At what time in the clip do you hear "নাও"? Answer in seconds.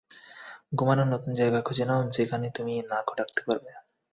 1.85-2.01